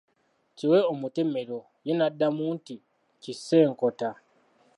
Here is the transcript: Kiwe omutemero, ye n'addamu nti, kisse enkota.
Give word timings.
Kiwe 0.57 0.79
omutemero, 0.91 1.59
ye 1.85 1.93
n'addamu 1.95 2.43
nti, 2.55 2.75
kisse 3.23 3.55
enkota. 3.67 4.09